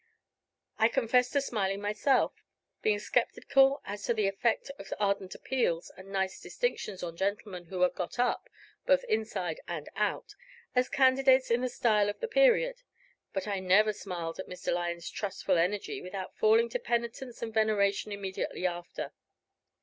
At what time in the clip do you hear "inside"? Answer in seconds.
9.03-9.59